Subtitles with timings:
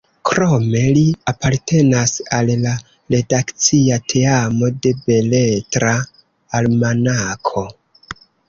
[0.27, 1.01] Krome, li
[1.31, 2.71] apartenas al la
[3.15, 5.95] redakcia teamo de Beletra
[6.63, 7.67] Almanako.